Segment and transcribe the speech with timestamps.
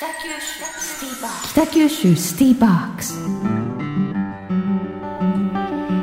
[0.00, 3.20] 北九州スティーバー北九州スティーバークス。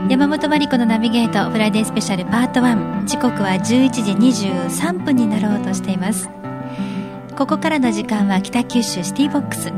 [0.08, 6.30] 山本真理子のナビゲートフライデースペシャルパート1時刻は11時23分になろうとしています。
[7.36, 9.74] ここからの時間は北九州シティボックス。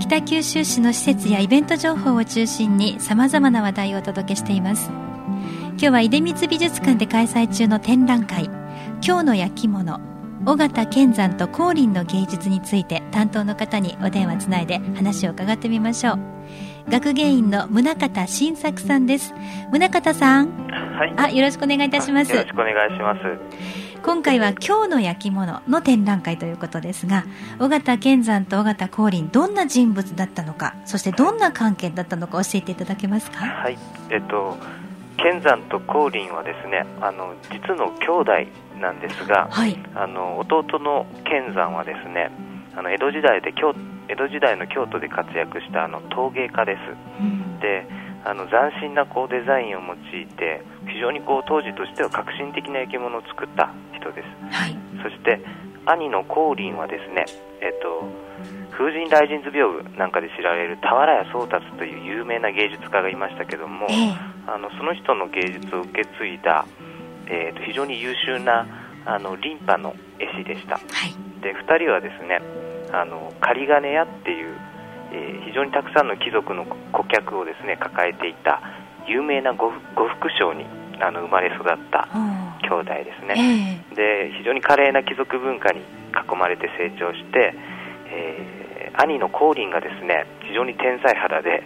[0.00, 4.90] 北九州市の施設やイベント情報を中心にさまざまな話題をお届けしています。
[4.90, 8.50] 今日は出光美術館で開催中の展覧会
[9.02, 10.15] 「今日の焼き物。
[10.48, 16.18] 尾形健山と光琳の芸術について担当の方にお電話つないで話を伺ってみましょう。
[16.88, 19.34] 学芸員の宗像新作さんです。
[19.72, 20.68] 宗像さん。
[20.68, 21.14] はい。
[21.16, 22.32] あよろしくお願いいたします。
[22.32, 23.20] よろしくお願いします。
[24.04, 27.24] 今回は今日の焼き物の展覧会ということですが
[27.58, 33.44] 尾形健山と尾形光琳どんな人物だったのかそしてどんな関係だったのか教えていただけますか？
[33.44, 33.76] はい。
[34.10, 34.56] えっと
[35.16, 38.32] 健山と光琳はですねあの実の兄弟
[38.80, 39.76] なんですが、はい。
[39.94, 42.30] あの弟の健山はですね
[42.74, 43.74] あの江戸時代で京
[44.08, 46.80] 江戸時代の京都で活躍したあの陶芸家です。
[47.20, 47.60] うん。
[47.60, 47.86] で
[48.24, 54.54] あの斬新なこうデザインを用いて非常にこう当時としては革新的な焼き物を作った人です。
[54.54, 54.76] はい。
[55.02, 55.40] そして
[55.86, 57.24] 兄の光琳はですね、
[57.62, 58.02] えっと、
[58.72, 64.36] 風神雷神図屏風なんかで知られる俵屋宗達という有名な芸術家がいましたけども、ええ。
[64.46, 66.66] あのその人の芸術を受け継いだ、
[67.28, 68.66] えっと非常に優秀な
[69.04, 70.76] あのリンパの絵師でした。
[70.76, 71.14] はい。
[71.40, 72.40] で2人はですね
[72.92, 74.56] あの仮金屋っていう、
[75.12, 78.60] えー非常にたくさんの貴族の顧客をですね抱えていた
[79.08, 80.66] 有名な呉呉服商に
[81.00, 87.54] あの生まれ育ったお兄弟ですえね、えで非常に華麗な貴族文化に囲まれて成長して、
[88.10, 88.66] えー
[88.98, 91.62] 兄の光琳がですね非常に天才肌で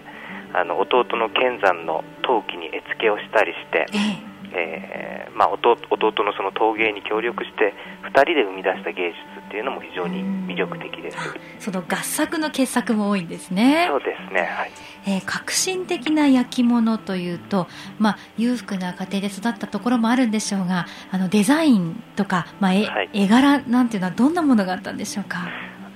[0.52, 11.16] あの弟の健山の陶器に絵付けをしたりして、えええーまあ、弟弟のその陶芸に協力して2人で生み出した芸術っていうのも非常に魅力的です。
[11.58, 13.86] その合作の傑作も多いんですね。
[13.88, 14.70] そうですねはい。
[15.06, 17.66] えー革新的な焼き物というと、
[17.98, 23.10] まあ、裕福な家庭で育ったところもあるんでしょうがあのデザインとか、まあ絵はい。
[23.14, 25.38] 絵柄なんていうのはどんなものがあったんでしょうか？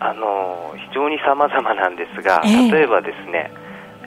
[0.00, 2.70] あの非常に様々なんですが、ええ。
[2.70, 3.50] 例えばですね、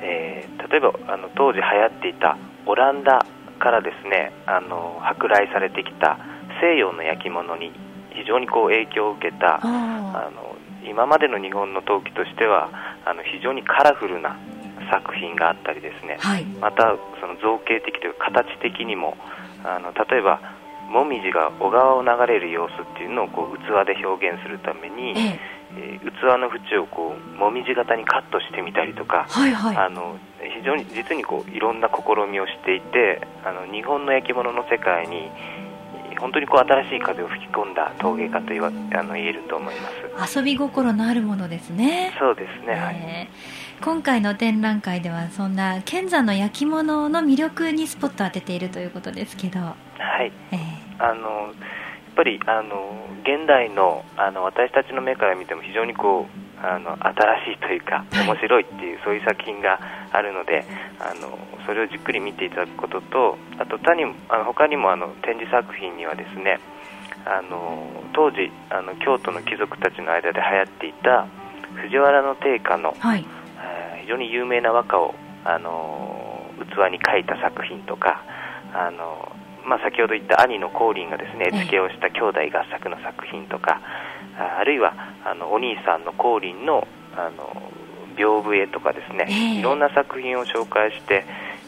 [0.02, 3.26] えー例えばあの当時流行っていたオランダ
[3.58, 6.18] からですねあの舶来されてきた
[6.62, 7.72] 西洋の焼き物に
[8.14, 10.56] 非常にこう影響を受けたああの
[10.88, 12.70] 今までの日本の陶器としては
[13.06, 14.38] あの非常にカラフルな
[14.90, 16.46] 作品があったりですね、はい。
[16.62, 19.18] またその造形的というか形的にも
[19.64, 20.40] あの例えば
[20.88, 25.40] もみじが小川を流れる様子っていうのをこう器で表現するために、ええ。
[25.78, 29.78] えー器の縁をこうもみじ型にカットしてみたりとか、はいはい。
[29.78, 35.67] あの非常に実にこういろんな試みをしていてあの日本の焼き物の世界にえー
[36.20, 40.38] 本当にこう新しい風を吹き込んだ陶芸家と言わあの言えると思います。
[40.38, 42.14] 遊び心のあるものですね。
[42.20, 42.96] そうですね、はい。
[42.96, 43.28] え。
[43.82, 49.76] ー今回の展覧会ではそんな剣山の焼き物の魅力にスポットを当てているということですけど、は
[50.24, 50.32] い。
[50.52, 51.54] えーあの
[52.18, 58.28] やっぱりあの現代のあの私たちの目から見ても非常にこうあの新しいというかはい。
[58.28, 59.80] 面白いっていう、そういう作品が
[60.12, 60.66] あるので
[61.00, 66.60] あのそれをじっくり見ていただくこととあと他にもあの他にもあの展示作品にはですね
[67.26, 71.28] あの当時あの京都の貴族たちの間で流行っていた
[71.76, 73.26] 藤原の定家の、はい。
[73.30, 73.38] えー
[74.08, 78.24] 非常に有名な和歌をあの器に描いた作品とか
[78.74, 79.36] あの、
[79.68, 81.58] まあ、先ほど言った兄の光琳がですねええ。
[81.58, 83.82] 絵付けをした兄弟合作の作品とか
[84.40, 84.94] ああるいは
[85.26, 87.72] あのお兄さんの光琳のあの
[88.16, 89.60] 屏風絵とかですね、ええ。
[89.60, 91.26] いろんな作品を紹介して、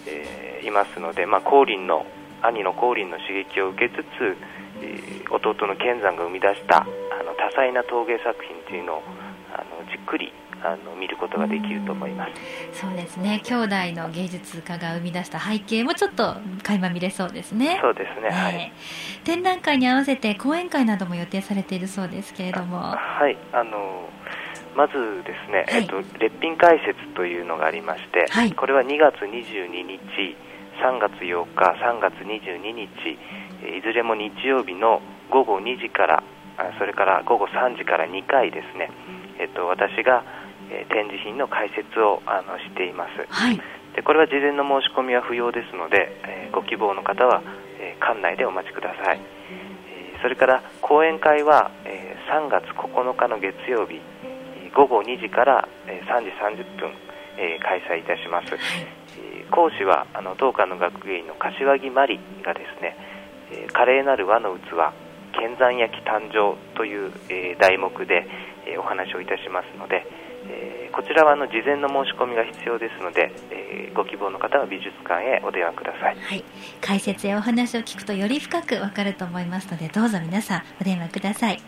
[0.08, 2.06] えーいますので、まあ、光琳の
[2.42, 4.38] 兄の光琳の刺激を受けつつ、
[4.82, 6.86] えー弟の健山が生み出したあ
[7.24, 9.04] の多彩な陶芸作品というのを
[9.54, 10.34] あのじっくり
[10.64, 12.28] あの見ることができると思いま
[12.74, 12.82] す。
[12.82, 13.42] そうですね。
[13.44, 17.80] 兄弟の芸術家が生み出した背景もちょっと垣間見れそうですね。
[17.82, 18.56] そうですね、はい。
[18.56, 22.80] えー展覧会に合わせて講演会なども予定されているそうですけれども。
[22.80, 24.10] はい、あの
[24.76, 24.94] まず
[25.24, 25.82] ですね、はい。
[25.82, 28.52] えっと、列品解説というのがありまして、はい。
[28.54, 30.00] これは2月22日、
[30.82, 32.90] 3月8日、3月22日、
[33.64, 36.24] えーいずれも日曜日の午後2時から、あ
[36.78, 38.92] それから午後3時から2回ですね、
[39.40, 40.24] えっと、私が、
[40.72, 43.26] えー展示品の解説をあのしています。
[43.30, 43.60] はい。
[43.96, 47.42] でこれは事前の申し込みは不要ですので、えーご希望の方は、
[47.80, 56.92] えー館内でお待ちください、えーそれから講演会は、えー3月9日の月曜日えー午後2時から、えー3時30分、
[57.38, 62.96] えー開催いたします、えー講師はあの当館の学芸員の柏木真理がですね、
[63.52, 64.94] えー華麗なる和の器
[65.40, 68.28] 剣山焼き誕生という、えー題目で、
[68.68, 70.06] えーお話をいたしますので、
[70.48, 76.18] えーこちらはあの事前の申し込みが必要ですので、えーご希望の方は美術館へお電話ください。
[76.18, 76.44] はい、
[76.82, 81.60] 解説やお話を聞くとより深くわかると思いますのでどうぞ皆さんお電話ください。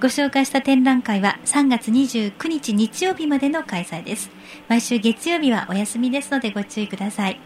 [0.00, 4.30] ご紹介した展覧会は3月29日日曜日までの開催です。
[4.68, 7.40] 毎週月曜日はお休みですのでご注意ください。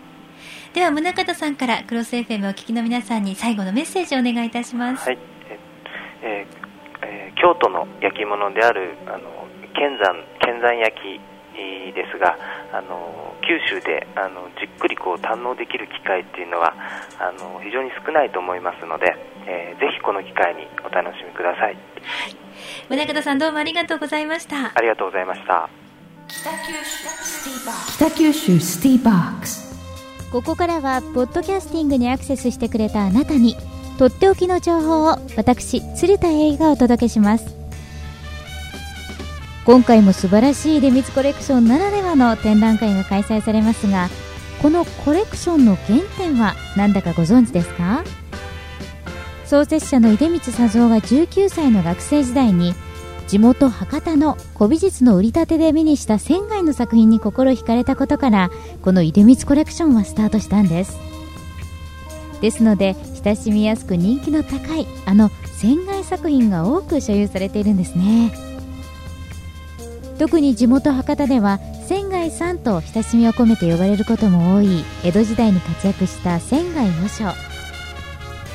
[0.75, 5.19] では宗像さんからクロス FM をお聞きの皆さんに最後のメッセージをお願いいたします、はい、
[5.49, 5.59] え
[6.23, 6.67] えー
[7.37, 9.47] 京都の焼き物であるあの
[9.77, 11.21] 剣山剣山焼き
[11.95, 12.37] ですが
[12.73, 16.75] あの九州であのじっくりこう堪能できる機会っていうのは
[17.19, 19.15] あの非常に少ないと思いますので、
[19.47, 21.77] えーぜひこの機会にお楽しみください。
[22.89, 24.73] 宗像さんどうもありがとうございました。
[24.75, 25.69] ありがとうございました。
[26.29, 29.47] 北九州シティボック。
[29.47, 29.67] ス。
[30.33, 33.55] ここからはポッドキャスティングにアクセスしてくれたあなたに
[33.99, 37.56] とっておきの情報を私鶴田英がお届けします
[39.67, 44.09] 今回も素晴らしい出光コレクションならではの展覧会が開催されますが
[44.63, 48.05] このコレクションの原点は何だかご存知ですか？
[49.45, 52.75] 創設者の出光佐三が19歳の学生時代に
[53.27, 58.51] 地元博多の古美術の売り立てで目にした仙外の作品に心惹かれたことから
[58.83, 60.97] この出光コレクションはスタートしたんです。
[62.41, 68.33] ですので親しみやすく人気の高いあの仙外作品が多く所有されているんですね。
[70.19, 77.35] 特に地元博多では仙外さんと親しみを込めて呼ばれることも多い江戸時代に活躍した仙外和尚。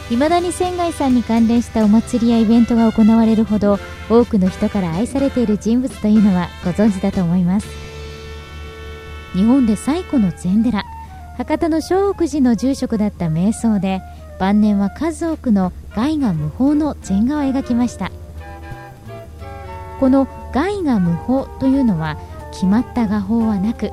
[0.10, 3.80] 未だに仙外さんに関連したお祭りやイベントが行われるほど
[4.10, 7.68] 多くの人から愛されている人物というのはご存知だと思います。
[9.34, 10.84] 日本で最古の禅寺。
[11.38, 14.02] 博多の聖福寺の住職だった瞑想で
[14.38, 18.12] 晩年は数多くの外画無法の禅画を描きました。
[20.00, 22.18] この外画無法というのは
[22.52, 23.92] 決まった画法はなく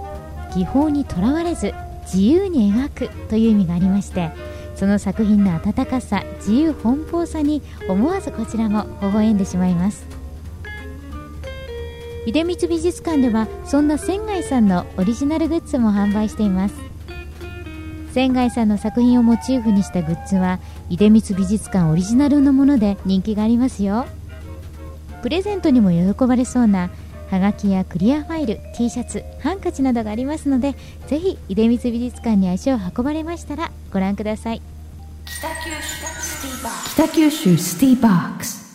[0.55, 1.73] 技法にとらわれず
[2.03, 4.31] 自由に描くという意味がありまして
[4.75, 10.07] その作品の温かさ自由奔放さに思わずこちらも微笑んでしまいます。
[12.33, 16.75] 出光美術館ではそんな仙外さんのオリジナルグッズも販売しています。
[18.13, 24.07] 仙外さんの作品をモチーフにしたグッズは出光美術館オリジナルのもので人気がありますよ。
[25.23, 26.91] プレゼントにも喜ばれそうな
[27.31, 30.75] はがきやクリアファイル T シャツハンカチなどがありますので
[31.07, 34.63] ぜひ出光美術館に足を運ばれましたらご覧ください。
[36.95, 38.68] 北九州スティーバークス。